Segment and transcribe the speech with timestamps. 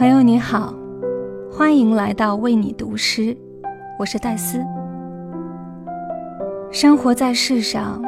[0.00, 0.72] 朋友你好，
[1.52, 3.36] 欢迎来到为你读诗，
[3.98, 4.64] 我是戴斯。
[6.72, 8.00] 生活在世上，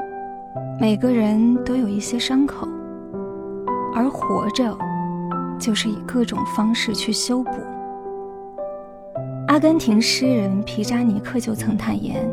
[0.81, 2.67] 每个人都有一些伤口，
[3.95, 4.75] 而活着
[5.59, 7.51] 就是以各种方式去修补。
[9.49, 12.27] 阿根廷诗人皮扎尼克就曾坦言，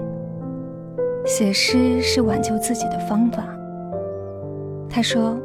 [1.26, 3.44] 写诗是挽救自己的方法。
[4.90, 5.38] 他说。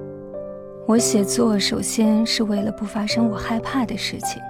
[0.87, 4.43] 我写作首先是为了不发生我害怕的事情，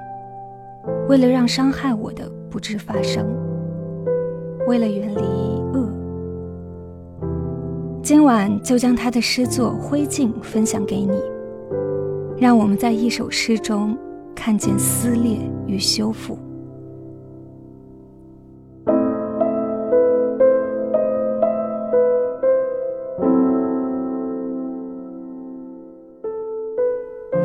[1.08, 3.24] 为了让伤害我的不致发生，
[4.66, 5.20] 为了远离
[5.72, 5.88] 恶。
[8.02, 11.22] 今晚就将他的诗作《灰烬》分享给你，
[12.36, 13.96] 让我们在一首诗中
[14.34, 15.38] 看见撕裂
[15.68, 16.36] 与修复。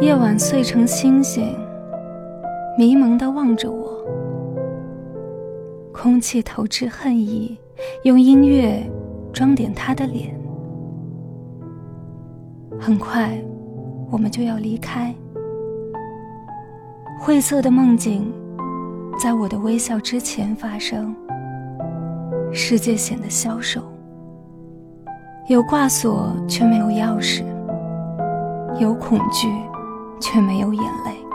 [0.02, 1.54] 夜晚碎成星星，
[2.78, 4.02] 迷蒙地望着我。
[5.92, 7.58] 空气投掷恨意，
[8.04, 8.82] 用音乐
[9.34, 10.34] 装点他的脸。
[12.80, 13.38] 很快，
[14.10, 15.14] 我们就要离开。
[17.20, 18.32] 晦涩的梦境，
[19.22, 21.14] 在我的微笑之前发生。
[22.54, 23.82] 世界显得消瘦，
[25.50, 27.44] 有挂锁却没有钥匙，
[28.80, 29.50] 有恐惧。
[30.20, 31.26] 却没有眼泪，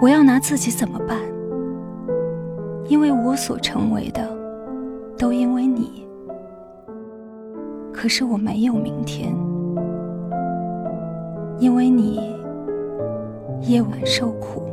[0.00, 1.18] 我要拿自己怎么办？
[2.86, 4.28] 因为我所成为的，
[5.18, 6.06] 都因为你。
[7.92, 9.34] 可是我没有明天，
[11.58, 12.34] 因为你
[13.62, 14.69] 夜晚受苦。